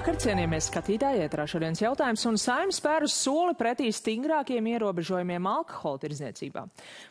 [0.00, 6.62] Labvakar, cienījamies skatītāji, ietrā šodienas jautājums un saimnes spērus soli pretī stingrākiem ierobežojumiem alkohola tirdzniecībā.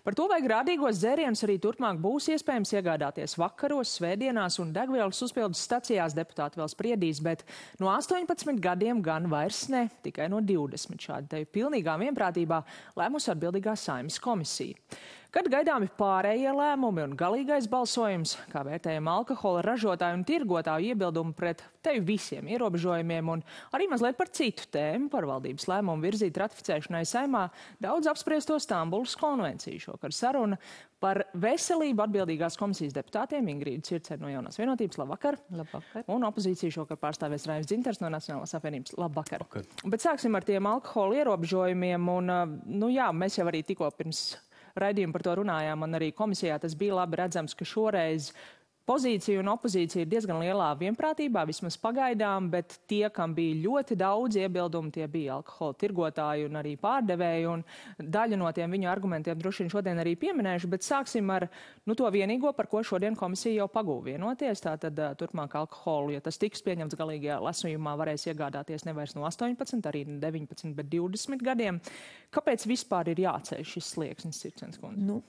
[0.07, 5.61] Par to, vai grādīgos dzērienus arī turpmāk būs iespējams iegādāties vakaros, svētdienās un degvielas uzpildes
[5.69, 7.45] stacijās deputāti vēl spriedīs, bet
[7.77, 12.63] no 18 gadiem gan vairs ne, tikai no 20 šādi te pilnīgā vienprātībā
[12.97, 14.97] lēmus atbildīgā saimnes komisija.
[15.29, 21.61] Kad gaidāmi pārējie lēmumi un galīgais balsojums, kā vērtējam alkohola ražotāju un tirgotāju iebildumu pret
[21.85, 23.43] teju visiem ierobežojumiem un
[23.77, 27.43] arī mazliet par citu tēmu par valdības lēmumu virzīt ratificēšanai saimā
[27.77, 29.83] daudz apspriesto Stambulas konvenciju.
[29.85, 30.57] Šokar saruna
[30.97, 34.97] par veselību atbildīgās komisijas deputātiem Ingrīdu Circeru no Jaunās vienotības.
[35.03, 35.37] Labvakar!
[35.53, 36.09] Labvakar!
[36.09, 38.97] Un opozīciju šokar pārstāvēs Raivs Dzinters no Nacionālās apvienības.
[38.97, 39.45] Labvakar!
[39.45, 39.69] Labvakar.
[39.93, 42.37] Bet sāksim ar tiem alkohola ierobežojumiem un,
[42.81, 44.31] nu jā, mēs jau arī tikko pirms
[44.83, 48.31] raidījumu par to runājām, un arī komisijā tas bija labi redzams, ka šoreiz
[48.89, 54.39] pozīcija un opozīcija ir diezgan lielā vienprātībā, vismaz pagaidām, bet tie, kam bija ļoti daudz
[54.41, 57.63] iebildumu, tie bija alkohola tirgotāji un arī pārdevēji, un
[57.99, 61.47] daļu no tiem viņu argumentiem droši vien šodien arī pieminēšu, bet sāksim ar
[61.85, 66.41] nu, to vienīgo, par ko šodien komisija jau pagūv vienoties, tātad turpmāk alkoholu, ja tas
[66.41, 71.81] tiks pieņemts galīgajā lasījumā, varēs iegādāties nevairs no 18, arī 19, bet 20 gadiem.
[72.33, 75.05] Kāpēc vispār ir jāceļ šis slieksnis, Circens kundze?
[75.05, 75.21] Nu.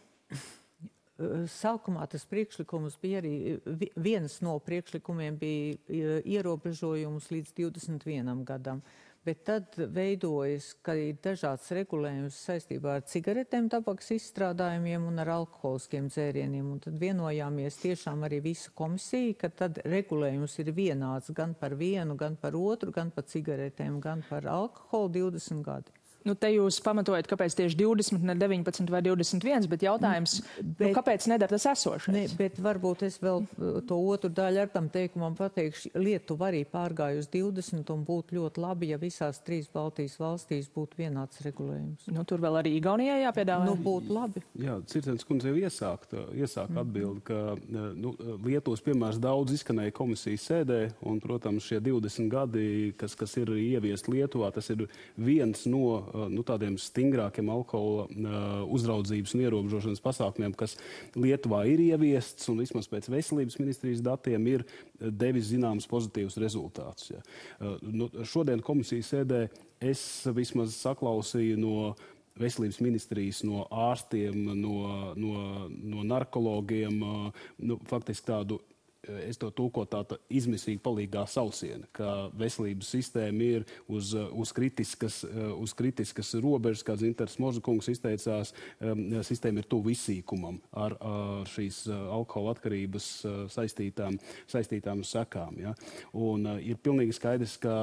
[1.51, 3.59] Sākumā tas priekšlikums bija arī
[3.97, 8.81] viens no priekšlikumiem bija ierobežojums līdz 21 gadam.
[9.21, 16.07] Bet tad veidojas, ka ir dažāds regulējums saistībā ar cigaretēm, tabaks izstrādājumiem un ar alkoholiskiem
[16.09, 16.71] dzērieniem.
[16.73, 22.17] Un tad vienojāmies tiešām arī visu komisiju, ka tad regulējums ir vienāds gan par vienu,
[22.17, 26.00] gan par otru, gan par cigaretēm, gan par alkoholu 20 gadi.
[26.27, 30.95] Nu, te jūs pamatojat, kāpēc tieši 20, ne 19 vai 21, bet jautājums, bet, nu,
[30.99, 32.13] kāpēc nedara tas esošais?
[32.13, 35.95] Ne, bet varbūt es vēl uh, to otru daļu ar tam teikumam pateikšu.
[36.01, 41.01] Lietuva arī pārgāja uz 20 un būtu ļoti labi, ja visās trīs Baltijas valstīs būtu
[41.01, 42.11] vienāds regulējums.
[42.13, 43.71] Nu, tur vēl arī Igaunijai jāpiedāvā.
[43.71, 44.45] Nu, būtu labi.
[44.61, 46.83] Jā, Cirtens kundze jau iesākt, iesāk mm.
[46.85, 47.41] atbildi, ka
[47.97, 48.13] nu,
[48.45, 52.69] Lietuvas piemērs daudz izskanēja komisijas sēdē, un, protams, šie 20 gadi,
[53.01, 54.85] kas, kas ir ieviest Lietuvā, tas ir
[55.17, 58.07] viens no Uh, nu, tādiem stingrākiem alkohola
[58.71, 60.77] uzraudzības un ierobežošanas pasākumiem, kas
[61.17, 64.67] Lietuvā ir ieviests un vismaz pēc veselības ministrijas datiem ir
[64.99, 67.11] devis zināms pozitīvs rezultāts.
[67.13, 67.23] Ja.
[67.83, 69.45] Nu, šodien komisijas sēdē
[69.81, 70.03] es
[70.37, 71.93] vismaz saklausīju no
[72.41, 77.01] veselības ministrijas, no ārstiem, no, no, no narkologiem,
[77.61, 78.61] nu, faktiski tādu
[79.27, 85.23] es to tulkotu tāda izmisīga palīgā sausiena, ka veselības sistēma ir uz, uz, kritiskas,
[85.57, 88.55] uz kritiskas robežas, kā Zinters Mozukungs izteicās,
[89.27, 93.11] sistēma ir tuvu izsīkumam ar, ar šīs alkohola atkarības
[93.55, 95.59] saistītām, saistītām sekām.
[95.61, 95.75] Ja?
[96.13, 97.77] Un ir pilnīgi skaidrs, ka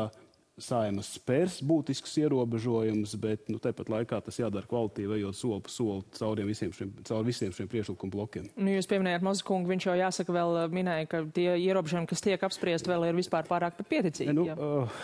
[0.57, 6.01] saimas spērs būtisks ierobežojums, bet nu, tāpat laikā tas jādara kvalitīvi, ejot soli pa soli
[6.18, 8.47] cauri visiem šiem, caur visiem šiem priekšlikumu blokiem.
[8.57, 12.90] Nu, jūs pieminējāt Mozakungu, viņš jau jāsaka vēl minēja, ka tie ierobežojumi, kas tiek apspriest,
[12.90, 14.34] vēl ir vispār pārāk pieticīgi.
[14.34, 14.97] Nu, uh,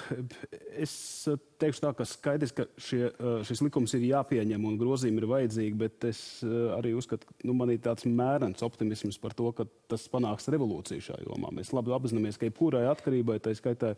[0.73, 0.95] es
[1.61, 5.77] teikšu tā, ka skaidrs, ka šie, uh, šis likums ir jāpieņem un grozījumi ir vajadzīgi,
[5.85, 9.67] bet es uh, arī uzskatu, ka nu, man ir tāds mērens optimisms par to, ka
[9.91, 11.53] tas panāks revolūciju šajā jomā.
[11.53, 13.93] Mēs labi apzināmies, ka jebkurai atkarībai, tā skaitā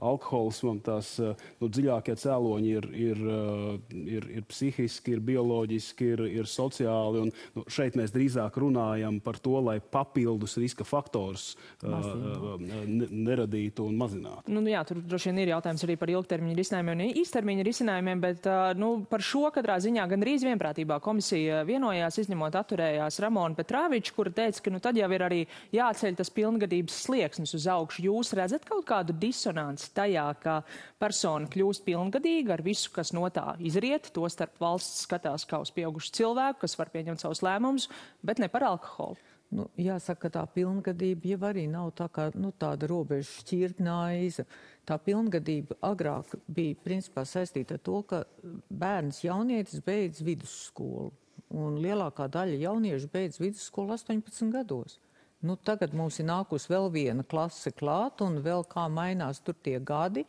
[0.00, 6.24] alkoholismam, tās eh, nu, dziļākie cēloņi ir, ir, eh, ir, ir psihiski, ir bioloģiski, ir,
[6.40, 7.26] ir sociāli.
[7.26, 11.54] Un, nu, šeit mēs drīzāk runājam par to, lai papildus riska faktors
[11.84, 14.52] uh, neradītu un mazinātu.
[14.52, 18.48] Nu, jā, tur droši vien ir jautājums arī par ilgtermiņa risinājumiem un īstermiņa risinājumiem, bet
[18.50, 24.14] uh, nu, par šo katrā ziņā gan drīz vienprātībā komisija vienojās, izņemot atturējās Ramona Petrāviča,
[24.16, 25.42] kura teica, ka nu, tad jau ir arī
[25.74, 28.06] jāceļ tas pilngadības slieksnis uz augšu.
[28.08, 30.60] Jūs redzat kaut kādu disonanci tajā, ka
[31.00, 34.10] persona kļūst pilngadīga ar visu, kas no tā izriet.
[34.14, 37.88] Tostarp valsts skatās kā uz pieaugušu cilvēku, kas var pieņemt savus lēmumus,
[38.22, 39.20] bet ne par alkoholu.
[39.54, 44.46] Nu, jāsaka, tā pilngadība jau arī nav tā kā, nu, tāda robeža šķirtnāiza.
[44.88, 48.24] Tā pilngadība agrāk bija principā saistīta ar to, ka
[48.70, 51.12] bērns jaunietis beidz vidusskolu.
[51.54, 54.98] Un lielākā daļa jauniešu beidz vidusskolu 18 gados.
[55.44, 59.76] Nu, tagad mums ir nākusi vēl viena klase klāt, un vēl kā mainās tur tie
[59.76, 60.24] gadi.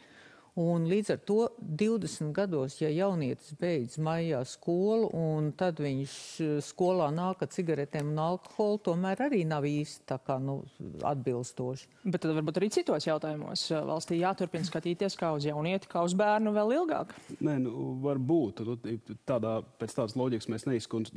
[0.56, 6.13] Un līdz ar to 20 gados, ja jaunietis beidz maijā skolu un tad viņš
[6.46, 10.62] eh, skolā nāk ar cigaretēm un alkoholu, tomēr arī nav īsti tā kā nu,
[11.04, 11.92] atbilstoši.
[12.07, 16.16] Bet tad varbūt arī citos jautājumos eh, valstī jāturpina skatīties kā uz jaunieti, kā uz
[16.16, 17.12] bērnu vēl ilgāk.
[17.44, 17.75] Nē, nu,
[18.08, 18.63] varbūt.
[19.28, 20.69] Tādā, pēc tādas loģikas mēs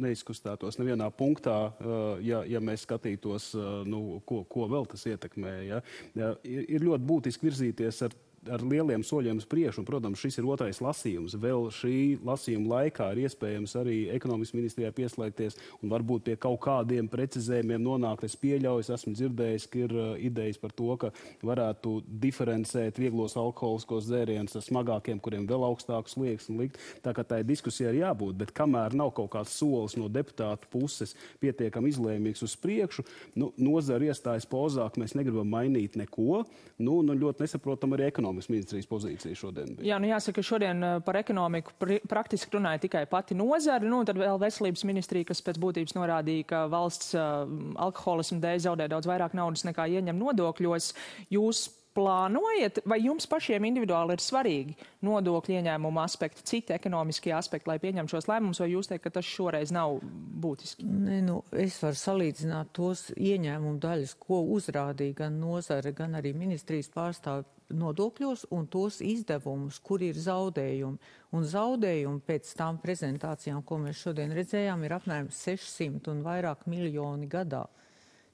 [0.03, 3.53] neizkustētos nevienā punktā, eh, ja, ja mēs skatītos,
[3.87, 5.59] nu, ko, ko vēl tas ietekmē.
[5.69, 5.85] Ja.
[6.19, 9.85] Ja, ir, ir ļoti būtiski virzīties ar ar lieliem soļiem uz priekšu.
[9.87, 11.37] Protams, šis ir otrais lasījums.
[11.41, 17.09] Vēl šī lasījuma laikā ir iespējams arī ekonomikas ministrijā pieslēgties un varbūt pie kaut kādiem
[17.11, 18.27] precizējumiem nonākt.
[18.29, 21.13] Es pieļauju, es esmu dzirdējis, ka ir uh, idejas par to, ka
[21.47, 26.81] varētu diferencēt vieglos alkoholiskos dzērienus ar smagākiem, kuriem vēl augstākus liekas un likt.
[27.05, 30.71] Tā kā tā ir diskusija ir jābūt, bet kamēr nav kaut kāds solis no deputātu
[30.73, 33.05] puses pietiekami izlēmīgs uz priekšu,
[33.39, 36.45] nu, nozara iestājas pozā, ka mēs negribam mainīt neko.
[36.79, 39.89] Nu, nu, ļoti nesaprotam arī ekonomiski ekonomikas ministrijas pozīcija šodien bija?
[39.93, 44.19] Jā, nu jāsaka, šodien eh, par ekonomiku pr praktiski runāja tikai pati nozara, nu, tad
[44.21, 47.49] vēl veselības ministrija, kas pēc būtības norādīja, ka valsts uh,
[47.81, 50.93] alkoholismu dēļ zaudē daudz vairāk naudas nekā ieņem nodokļos.
[51.35, 57.79] Jūs plānojat, vai jums pašiem individuāli ir svarīgi nodokļu ieņēmumu aspekti, citi ekonomiskie aspekti, lai
[57.83, 59.99] pieņemtu šos lēmumus, vai jūs teikt, ka tas šoreiz nav
[60.45, 60.87] būtiski?
[60.87, 66.91] Ne, nu, es varu salīdzināt tos ieņēmumu daļas, ko uzrādīja gan nozare, gan arī ministrijas
[66.95, 71.11] pārstāvi nodokļos un tos izdevumus, kur ir zaudējumi.
[71.37, 77.29] Un zaudējumi pēc tām prezentācijām, ko mēs šodien redzējām, ir apmēram 600 un vairāk miljoni
[77.29, 77.67] gadā.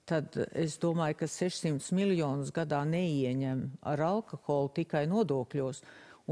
[0.04, 5.80] Tad es domāju, ka 600 miljonus gadā neieņem ar alkoholu tikai nodokļos.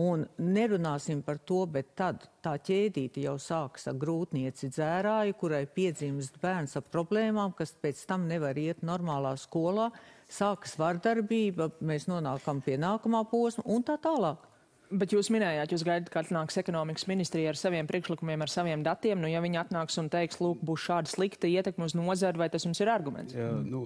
[0.03, 6.37] Un nerunāsim par to, bet tad tā ķēdīte jau sāks ar grūtnieci dzērāju, kurai piedzimst
[6.41, 9.91] bērns ar problēmām, kas pēc tam nevar iet normālā skolā,
[10.33, 14.52] sākas vardarbība, mēs nonākam pie nākamā posma un tā tālāk.
[14.93, 19.21] Bet jūs minējāt, jūs gaidat, ka atnāks ekonomikas ministrija ar saviem priekšlikumiem, ar saviem datiem.
[19.23, 22.67] Nu, ja viņi atnāks un teiks, lūk, būs šāda slikta ietekme uz nozari, vai tas
[22.67, 23.33] jums ir arguments?
[23.37, 23.85] Jā, nu,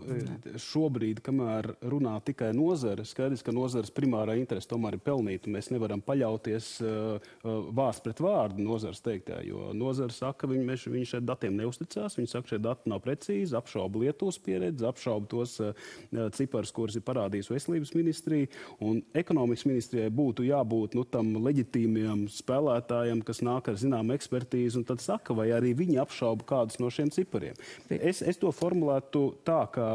[0.62, 5.46] šobrīd, kamēr runā tikai nozara, skaidrs, ka nozares primārā interese tomēr ir pelnīt.
[5.52, 7.30] Mēs nevaram paļauties uh,
[7.76, 12.18] vārds pret vārdu nozares teiktā, jo nozara saka, ka viņi, viņi šeit datiem neusticās.
[12.18, 15.86] Viņi saka, ka šie dati nav precīzi, apšauba Lietuvas pieredzi, apšauba tos uh,
[16.34, 18.50] ciparus, kurus ir parādījis veselības ministrija.
[18.82, 24.86] Un ekonomikas ministrijai būtu jābūt nu, tam leģitīmiem spēlētājiem, kas nāk ar zināmu ekspertīzi, un
[24.88, 27.56] tad saka, vai arī viņi apšauba kādus no šiem cipariem.
[27.90, 29.88] Es, es to formulētu tā, ka,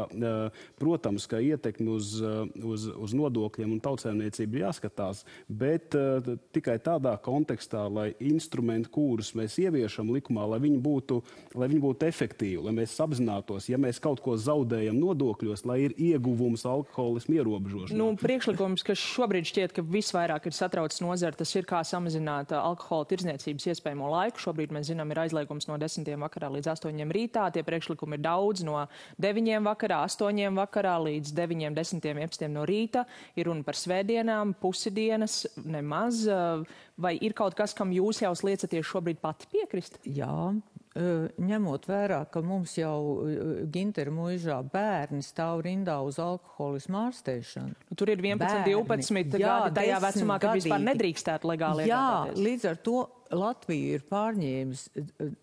[0.80, 7.84] protams, ka ietekmi uz, uz, uz nodokļiem un tautsēmniecību jāskatās, bet uh, tikai tādā kontekstā,
[7.90, 11.20] lai instrumenti, kurus mēs ieviešam likumā, lai viņi būtu,
[11.58, 15.96] lai viņi būtu efektīvi, lai mēs apzinātos, ja mēs kaut ko zaudējam nodokļos, lai ir
[15.96, 17.98] ieguvums alkoholismu ierobežošanā.
[17.98, 22.52] Nu, priekšlikums, kas šobrīd šķiet, ka visvairāk ir satrauc transports nozara, tas ir kā samazināt
[22.52, 24.40] uh, alkohola tirdzniecības iespējamo laiku.
[24.42, 26.08] Šobrīd mēs zinām, ir aizliegums no 10.
[26.20, 27.12] vakarā līdz 8.
[27.12, 27.50] rītā.
[27.52, 28.86] Tie priekšlikumi ir daudz no
[29.22, 29.62] 9.
[29.64, 30.42] vakarā, 8.
[30.56, 31.74] vakarā līdz 9.
[31.74, 32.02] 10.
[32.12, 32.48] 11.
[32.52, 33.06] no rīta.
[33.36, 36.26] Ir runa par svētdienām, pusidienas, nemaz.
[36.26, 36.64] Uh,
[36.96, 40.00] vai ir kaut kas, kam jūs jau liecaties šobrīd pati piekrist?
[40.04, 40.52] Jā,
[40.92, 43.24] ņemot vērā, ka mums jau
[43.72, 47.76] Gintera mūžā bērni stāv rindā uz alkoholismu ārstēšanu.
[47.88, 48.74] Nu, tur ir 11, bērni.
[48.76, 52.44] 12 jā, gadi tajā vecumā, kad vispār nedrīkstētu legāli Jā, iegādāties.
[52.48, 52.98] līdz ar to
[53.32, 54.84] Latvija ir pārņēmis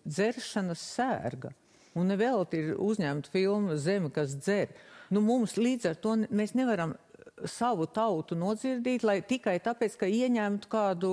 [0.06, 1.50] dzeršanas sērga.
[1.98, 4.70] Un nevēl ir uzņemta filma Zeme, kas dzer.
[5.10, 6.94] Nu, mums līdz ar to mēs nevaram
[7.48, 11.12] savu tautu nodzirdīt, lai tikai tāpēc, ka ieņemtu kādu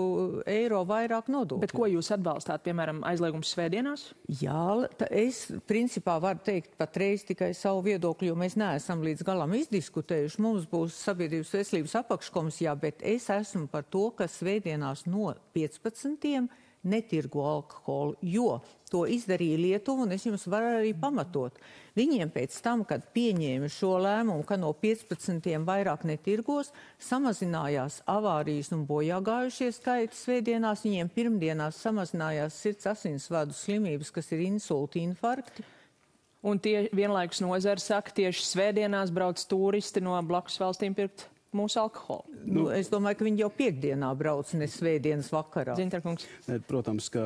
[0.49, 1.61] eiro vairāk nodokļu.
[1.63, 4.07] Bet ko jūs atbalstāt, piemēram, aizliegums svētdienās?
[4.41, 10.43] Jā, es principā varu teikt patreiz tikai savu viedokli, jo mēs neesam līdz galam izdiskutējuši.
[10.43, 16.49] Mums būs sabiedrības veselības apakškomisijā, bet es esmu par to, ka svētdienās no 15
[16.83, 18.59] netirgo alkoholu, jo
[18.91, 21.57] to izdarīja Lietuva, un es jums varu arī pamatot.
[21.97, 25.49] Viņiem pēc tam, kad pieņēma šo lēmumu, ka no 15.
[25.67, 26.71] vairāk netirgos,
[27.03, 34.45] samazinājās avārijas un bojā gājušie skaiti svētdienās, viņiem pirmdienās samazinājās sirds asinsvadu slimības, kas ir
[34.47, 35.65] insulti, infarkti.
[36.47, 42.39] Un tie vienlaikus nozara saka, tieši svētdienās brauc turisti no blakus valstīm pirkt mūsu alkoholu.
[42.45, 45.77] Nu, es domāju, ka viņi jau piekdienā brauc, ne svētdienas vakarā.
[45.79, 46.27] Zintarkungs.
[46.67, 47.23] Protams, ka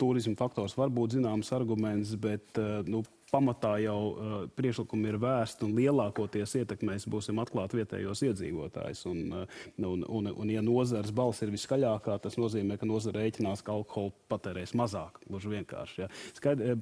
[0.00, 5.74] turisma faktors var būt zināms arguments, bet nu, pamatā jau uh, priekšlikumi ir vērsti un
[5.78, 9.04] lielākoties ietekmēs būsim atklāt vietējos iedzīvotājus.
[9.10, 13.62] Un, uh, un, un, un, ja nozares balss ir viskaļākā, tas nozīmē, ka nozare rēķinās,
[13.66, 15.20] ka alkohola patērēs mazāk.
[15.28, 16.02] Gluži vienkārši.
[16.02, 16.10] Ja.
[16.36, 16.74] Skaidri,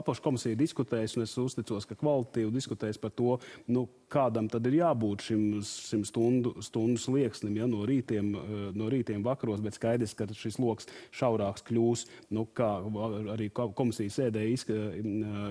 [0.00, 3.38] apakškomisija diskutēs, un es uzticos, ka kvalitīvi diskutēs par to,
[3.70, 8.30] nu, kādam tad ir jābūt šim, šim stundu, stundu slieksnim ja, no, rītiem,
[8.76, 12.70] no rītiem vakaros, bet skaidrs, ka šis loks šaurāks kļūs, nu, kā
[13.34, 14.76] arī komisijas sēdē izka,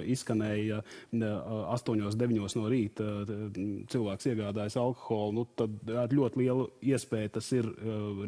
[0.07, 0.81] izskanēja
[1.13, 3.09] 8-9 no rīta
[3.91, 7.69] cilvēks iegādājas alkoholu, nu, tad ar ļoti lielu iespēju tas ir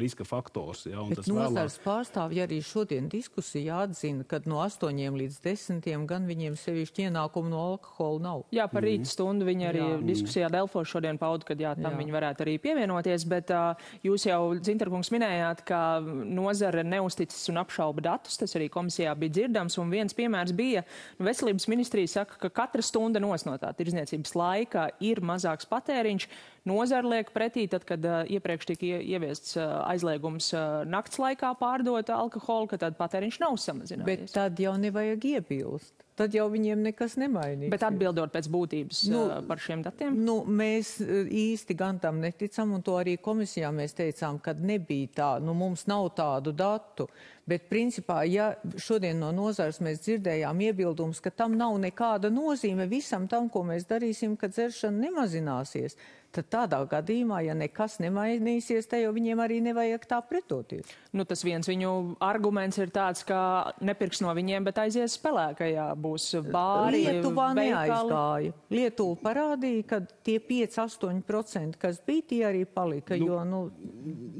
[0.00, 0.86] riska faktors.
[0.90, 1.84] Ja, Bet nozars vēlāk...
[1.86, 7.62] pārstāvji arī šodien diskusijā atzina, ka no 8 līdz 10 gan viņiem sevišķi ienākumu no
[7.72, 8.44] alkohola nav.
[8.54, 9.10] Jā, par rīta mhm.
[9.10, 9.98] stundu viņi arī jā.
[10.20, 11.98] Diskusijā Delfo šodien pauda, ka jā, tam jā.
[12.00, 18.04] viņi varētu arī pievienoties, bet uh, jūs jau, Zinterkungs, minējāt, ka nozara neusticas un apšauba
[18.04, 20.84] datus, tas arī komisijā bija dzirdams, un viens piemērs bija,
[21.18, 26.28] nu, veselības ministrija saka, ka katra stunda nos no tā tirzniecības laika ir mazāks patēriņš,
[26.68, 32.12] nozara liek pretī, tad, kad uh, iepriekš tika ieviests uh, aizliegums uh, nakts laikā pārdot
[32.14, 34.06] alkoholu, ka tad patēriņš nav samazinājies.
[34.06, 37.72] Bet tad jau nevajag iebilst tad jau viņiem nekas nemainīsies.
[37.72, 40.18] Bet atbildot pēc būtības nu, par šiem datiem?
[40.26, 45.30] Nu, mēs īsti gan tam neticam, un to arī komisijā mēs teicām, ka nebija tā,
[45.44, 47.08] nu mums nav tādu datu.
[47.50, 53.26] Bet, principā, ja šodien no nozars mēs dzirdējām iebildums, ka tam nav nekāda nozīme visam
[53.30, 55.96] tam, ko mēs darīsim, ka dzeršana nemazināsies,
[56.34, 60.90] tad tādā gadījumā, ja nekas nemainīsies, te jau viņiem arī nevajag tā pretoties.
[61.16, 63.40] Nu, tas viens viņu arguments ir tāds, ka
[63.84, 67.04] nepirks no viņiem, bet aizies spēlēkajā būs bāri.
[67.08, 67.72] Lietuvā veikali.
[67.74, 68.54] neaizgāja.
[68.70, 73.18] Lietuva parādīja, ka tie 5-8%, kas bija, tie arī palika.
[73.18, 73.62] Nu, jo, nu,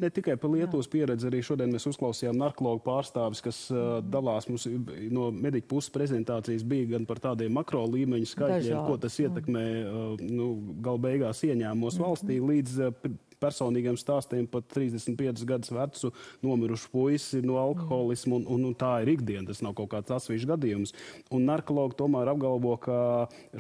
[0.01, 4.69] ne tikai par Lietuvas pieredzi, arī šodien mēs uzklausījām narkologu pārstāvis, kas uh, dalās mums
[5.11, 10.25] no mediķu puses prezentācijas bija gan par tādiem makro līmeņu skaitļiem, ko tas ietekmē uh,
[10.31, 10.53] nu,
[10.85, 16.13] gal beigās ieņēmumu uzņēmumos valstī līdz eh, personīgiem stāstiem pat 35 gadus vecu
[16.45, 19.49] nomirušu puisi no alkoholismu, un, un, un tā ir ikdiena.
[19.51, 20.95] Tas nav kaut kāds atsevišķs gadījums.
[21.35, 22.99] Un narkologi tomēr apgalvo, ka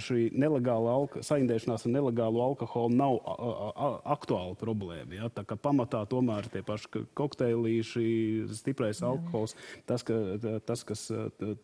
[0.00, 3.36] šī nelegāla alka, saindēšanās ar nelegālu alkoholu nav a,
[3.70, 5.16] a, aktuāla problēma.
[5.16, 5.30] Ja?
[5.34, 8.06] Tā kā pamatā tomēr tie paši kokteilīši,
[8.60, 9.56] stiprais alkohols,
[9.88, 10.16] tas, ka,
[10.66, 11.06] tas kas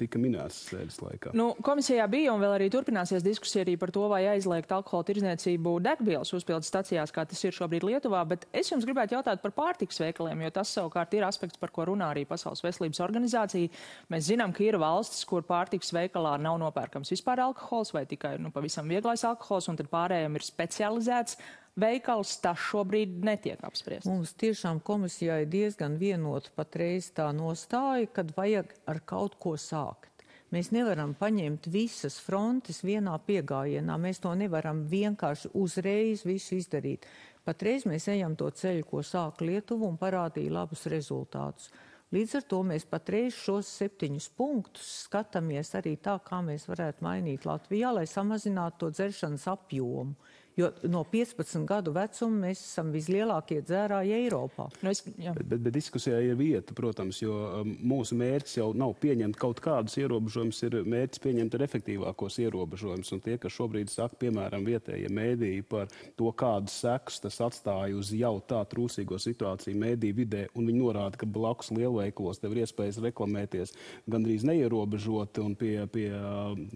[0.00, 1.35] tika minēts sēdes laikā.
[1.37, 5.76] Nu, komisijā bija un vēl arī turpināsies diskusija arī par to, vai aizliegt alkohola tirdzniecību
[5.85, 8.05] degvielas uzpildes stacijās, kā tas ir šobrīd Lietuvā.
[8.06, 11.72] Lietuvā, bet es jums gribētu jautāt par pārtiks veikaliem, jo tas savukārt ir aspekts, par
[11.75, 13.72] ko runā arī Pasaules veselības organizācija.
[14.14, 18.52] Mēs zinām, ka ir valstis, kur pārtiks veikalā nav nopērkams vispār alkohols vai tikai nu,
[18.54, 21.40] pavisam vieglais alkohols, un tad pārējiem ir specializēts
[21.82, 24.06] veikals, tas šobrīd netiek apspriests.
[24.06, 30.15] Mums tiešām komisijā ir diezgan vienota patreiz tā nostāja, kad vajag ar kaut ko sākt.
[30.55, 33.97] Mēs nevaram paņemt visas frontes vienā piegājienā.
[33.99, 37.09] Mēs to nevaram vienkārši uzreiz visu izdarīt.
[37.47, 41.71] Patreiz mēs ejam to ceļu, ko sāka Lietuva un parādīja labus rezultātus.
[42.15, 47.47] Līdz ar to mēs patreiz šos septiņus punktus skatāmies arī tā, kā mēs varētu mainīt
[47.49, 50.15] Latvijā, lai samazinātu to dzeršanas apjomu.
[50.56, 54.70] Jo no 15 gadu vecuma mēs esam vislielākie dzērāji Eiropā.
[54.80, 58.94] Nu, es, bet, bet, bet diskusijā ir vieta, protams, jo um, mūsu mērķis jau nav
[59.02, 63.12] pieņemt kaut kādus ierobežojumus, ir mērķis pieņemt ar efektīvākos ierobežojumus.
[63.12, 68.14] Un tie, kas šobrīd saka, piemēram, vietējie mēdīji par to, kādus sekus tas atstāja uz
[68.16, 73.02] jau tā trūcīgo situāciju mēdīju vidē, un viņi norāda, ka blakus lielveikalos tev ir iespējas
[73.04, 73.76] reklamēties
[74.08, 76.08] gandrīz neierobežoti un pie, pie,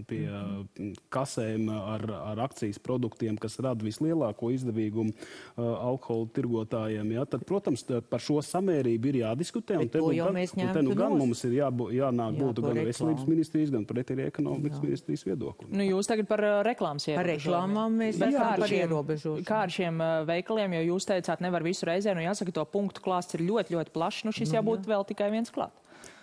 [0.05, 0.95] pie mm -hmm.
[1.09, 7.15] kasēm ar, ar akcijas produktiem, kas rada rada vislielāko izdevīgumu uh, alkohola tirgotājiem.
[7.17, 7.27] Ja?
[7.31, 9.79] Tad, protams, par šo samērību ir jādiskutē.
[9.81, 12.75] Un te, nu, gan, un te nu gan mums ir jābū, jānāk jā, būtu gan
[12.75, 12.91] reklāmu.
[12.91, 14.85] veselības ministrijas, gan pret arī ekonomikas jā.
[14.89, 15.71] ministrijas viedokli.
[15.73, 17.21] Nu, jūs tagad par uh, reklāmas ierobežojumiem.
[17.21, 19.47] Par reklāmām mēs jā, par ierobežošanu.
[19.49, 23.05] Kā ar šiem uh, veikaliem, jo jūs teicāt, nevar visu reizē, nu jāsaka, to punktu
[23.05, 24.95] klāsts ir ļoti, ļoti plašs, nu šis nu, jābūt jā.
[24.95, 25.75] vēl tikai viens klāt.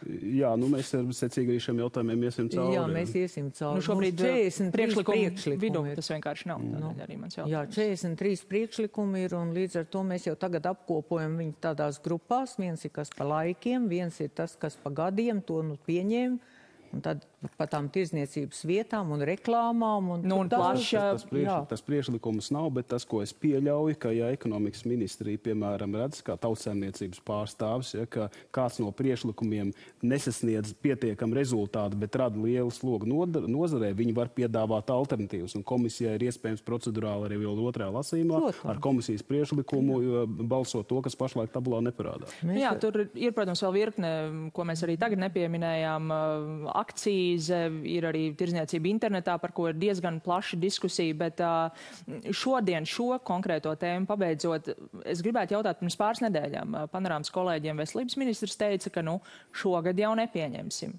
[0.06, 2.76] Jā, nu mēs secīgi arī šiem jautājumiem iesim cauri.
[2.76, 3.80] Jā, mēs iesim cauri.
[3.80, 6.62] Nu, šobrīd 40 priekšlikumu, priekšlikumu vidū tas vienkārši nav.
[6.62, 6.92] Nu,
[7.50, 12.56] jā, 43 priekšlikumi ir un līdz ar to mēs jau tagad apkopojam viņu tādās grupās.
[12.62, 16.56] Viens ir kas pa laikiem, viens ir tas, kas pa gadiem, to nu pieņēma.
[16.96, 17.26] Un tad
[17.58, 20.12] par tām tirzniecības vietām un reklāmām.
[20.18, 23.98] Un nu, un plaša, tas, tas, priekš, tas priekšlikums nav, bet tas, ko es pieļauju,
[24.02, 29.72] ka ja ekonomikas ministrija, piemēram, redz kā tautsēmniecības pārstāvis, ja, ka kāds no priekšlikumiem
[30.06, 35.56] nesasniedz pietiekam rezultātu, bet rada lielu slogu nozarē, viņi var piedāvāt alternatīvas.
[35.58, 38.66] Un komisijai ir iespējams procedurāli arī vēl otrajā lasījumā Protams.
[38.72, 40.26] ar komisijas priekšlikumu Jā.
[40.50, 42.34] balsot to, kas pašlaik tabulā neparādās.
[42.42, 42.62] Mēs...
[42.62, 44.12] Jā, tur ir, protams, vēl virkne,
[44.56, 46.12] ko mēs arī tagad nepieminējām,
[46.74, 51.42] akciju analīze, ir arī tirzniecība internetā, par ko ir diezgan plaša diskusija, bet
[52.32, 54.74] šodien šo konkrēto tēmu pabeidzot,
[55.06, 56.88] es gribētu jautāt pirms pāris nedēļām.
[56.92, 59.20] Panorāmas kolēģiem veselības ministrs teica, ka nu,
[59.54, 60.98] šogad jau nepieņemsim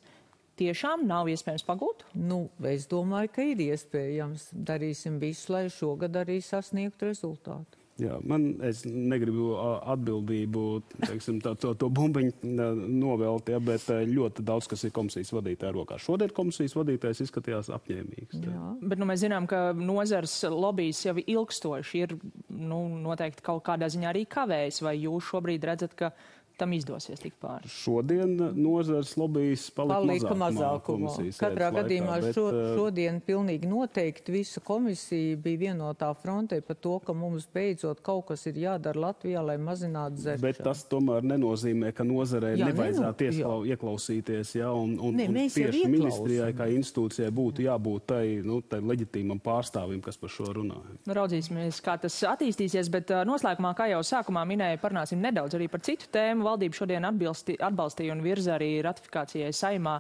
[0.58, 2.02] tiešām nav iespējams pagūt?
[2.18, 4.48] Nu, es domāju, ka ir iespējams.
[4.52, 7.77] Darīsim visu, lai šogad arī sasniegtu rezultātu.
[7.98, 8.44] Jā, man
[8.86, 10.64] negribu atbildību,
[11.02, 12.54] teiksim, tā, to, to bumbiņu
[12.94, 15.98] novelt, ja, bet ļoti daudz, kas ir komisijas vadītāja rokā.
[16.02, 18.38] Šodien komisijas vadītājs izskatījās apņēmīgs.
[18.38, 18.54] Tā.
[18.54, 22.14] Jā, bet nu, mēs zinām, ka nozars lobbyis jau ilgstoši ir
[22.54, 24.82] nu, noteikti kaut kādā ziņā arī kavējis.
[24.86, 26.12] Vai jūs šobrīd redzat, ka
[26.58, 27.70] tam izdosies tikt pāri.
[27.70, 31.14] Šodien nozars lobbyis palika, palika mazākumā.
[31.38, 36.78] Katrā laikā, gadījumā bet, šo, uh, šodien pilnīgi noteikti visa komisija bija vienotā frontē par
[36.82, 40.46] to, ka mums beidzot kaut kas ir jādara Latvijā, lai mazinātu zeršanu.
[40.48, 45.84] Bet tas tomēr nenozīmē, ka nozarei nevajadzētu iesklau, ieklausīties, jā, un, un, ne, un tieši
[45.90, 50.80] ministrijai kā institūcijai būtu jābūt tai, nu, tai leģitīmam pārstāvim, kas par šo runā.
[51.06, 55.70] Nu, raudzīsimies, kā tas attīstīsies, bet uh, noslēgumā, kā jau sākumā minēju, parunāsim nedaudz arī
[55.70, 59.98] par citu tēmu valdība šodien atbilsti, atbalstīja un virza arī ratifikācijai saimā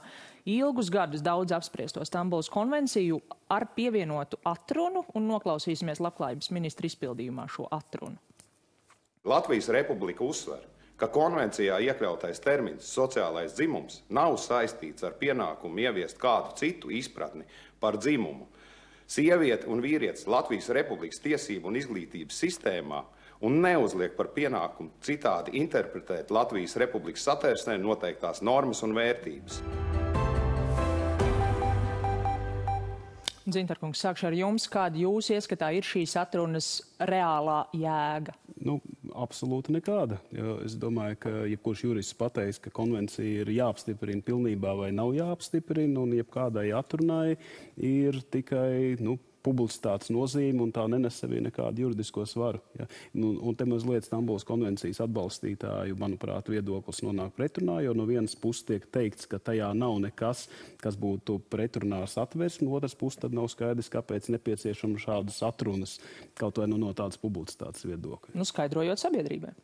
[0.48, 3.20] ilgus gadus daudz apspriesto Stambuls konvenciju
[3.52, 8.16] ar pievienotu atrunu un noklausīsimies labklājības ministra izpildījumā šo atrunu.
[9.28, 10.62] Latvijas republika uzsver,
[10.98, 17.44] ka konvencijā iekļautais termins sociālais dzimums nav saistīts ar pienākumu ieviest kādu citu izpratni
[17.80, 18.48] par dzimumu.
[19.08, 23.04] Sieviete un vīrietis Latvijas republikas tiesību un izglītības sistēmā
[23.44, 29.62] un neuzliek par pienākumu citādi interpretēt Latvijas Republikas satversmē noteiktās normas un vērtības.
[33.48, 34.66] Zintarkungs, sākšu ar jums.
[34.68, 36.68] Kāda jūs ieskatā ir šīs atrunas
[37.00, 38.34] reālā jēga?
[38.60, 38.76] Nu,
[39.16, 40.18] absolūti nekāda.
[40.34, 46.02] Jo es domāju, ka jebkurš jurists pateiks, ka konvencija ir jāapstiprina pilnībā vai nav jāapstiprina,
[46.02, 47.38] un jebkādai atrunai
[47.76, 49.16] ir tikai nu,
[49.46, 52.60] publicitātes nozīme, un tā nenes sevī nekādu juridisko svaru.
[52.78, 52.88] Ja?
[53.14, 58.66] Un, un te mazliet Stambulas konvencijas atbalstītāju, manuprāt, viedoklis nonāk pretrunā, jo no vienas puses
[58.68, 60.46] tiek teikts, ka tajā nav nekas,
[60.82, 65.98] kas būtu pretrunā ar satversmi, otras puses tad nav skaidrs, kāpēc nepieciešama šādas atrunas,
[66.38, 68.34] kaut vai nu no tādas publicitātes viedokļa.
[68.38, 69.54] Nu, skaidrojot sabiedrībai.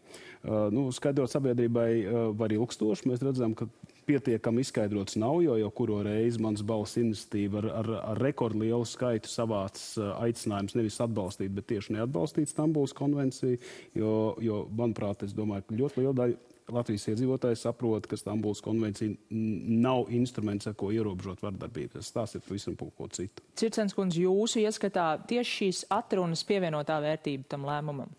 [0.45, 3.09] Uh, nu, skaidrot sabiedrībai uh, var ilgstoši.
[3.11, 3.69] Mēs redzam, ka
[4.06, 9.30] pietiekami izskaidrots nav, jo jau kuro reizi mans balss iniciatīva ar, ar, ar rekordlielu skaitu
[9.30, 13.61] savāc uh, aicinājums nevis atbalstīt, bet tieši neatbalstīt Stambulas konvenciju,
[13.99, 16.42] jo, jo manuprāt, es domāju, ka ļoti liela daļa
[16.73, 21.92] Latvijas iedzīvotāji saprot, ka Stambulas konvencija nav instruments, ar ko ierobežot vardarbību.
[21.99, 23.44] Tas tās ir pavisam ko citu.
[23.61, 28.14] Circens kundze, jūsu ieskatā tieši šīs atrunas pievienotā vērtība tam lēmumam?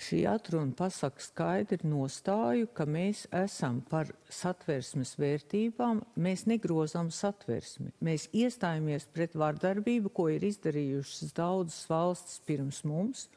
[0.00, 7.92] Šī atruna pasaka skaidri nostāju, ka mēs esam par satversmes vērtībām, mēs negrozām satversmi.
[8.04, 13.28] Mēs iestājamies pret vardarbību, ko ir izdarījušas daudzas valstis pirms mums,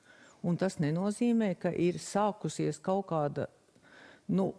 [0.42, 3.48] un tas nenozīmē, ka ir sākusies kaut kāda,
[4.28, 4.52] nu,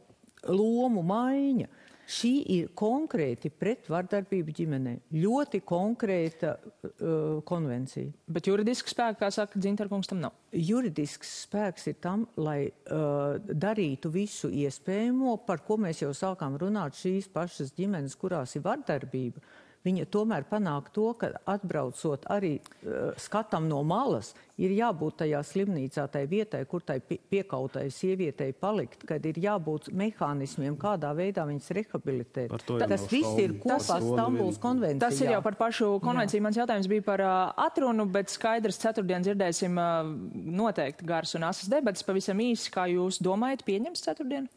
[0.46, 1.68] lomu maiņa.
[2.08, 4.94] Šī ir konkrēti pret vardarbību ģimenē.
[5.12, 8.08] Ļoti konkrēta uh, konvencija.
[8.32, 10.38] Bet juridiski spēki, kā saka Dzintarkungs, tam nav?
[10.56, 16.96] Juridisks spēks ir tam, lai uh, darītu visu iespējamo, par ko mēs jau sākām runāt
[16.96, 19.44] šīs pašas ģimenes, kurās ir vardarbība.
[19.44, 25.40] Uh, viņa tomēr panāk to, ka atbraucot arī uh, skatam no malas, ir jābūt tajā
[25.46, 31.70] slimnīcā, tai vietai, kur tai piekautai sievietei palikt, kad ir jābūt mehānismiem, kādā veidā viņas
[31.78, 32.54] rehabilitēt.
[32.66, 35.02] Tas viss ir kopā Stambuls konvencijā.
[35.06, 36.40] Tas ir jau par pašu konvenciju.
[36.40, 36.46] Jā.
[36.48, 41.70] Mans jautājums bija par uh, atrunu, bet skaidrs, ceturtdien dzirdēsim uh, noteikti garas un asas
[41.70, 42.06] debatas.
[42.06, 44.50] Pavisam īsi, kā jūs domājat, pieņems ceturtdien?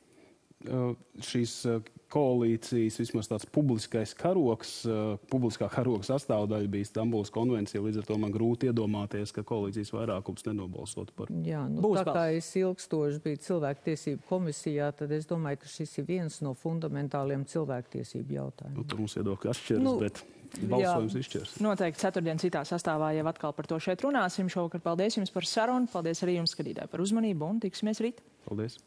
[1.26, 1.56] Šīs
[2.12, 7.84] koalīcijas, vismaz tāds publiskais karoks, uh, publiskā karoga sastāvdaļa bija Stambulas konvencija.
[7.84, 11.32] Līdz ar to man grūti iedomāties, ka koalīcijas vairākums nenobalsot par.
[11.48, 15.98] Jā, nu, Būs tā kā es ilgstoši biju cilvēktiesību komisijā, tad es domāju, ka šis
[16.02, 18.78] ir viens no fundamentāliem cilvēktiesību jautājumiem.
[18.80, 20.24] Nu, tur mums viedokļi atšķiras, nu, bet.
[20.52, 21.54] Balsojums izšķirs.
[21.64, 24.52] Noteikti ceturtdien citā sastāvā jau atkal par to šeit runāsim.
[24.52, 28.20] Šovakar paldies jums par sarunu, paldies arī jums, skatītāji, par uzmanību un tiksimies rīt.
[28.50, 28.82] Paldies!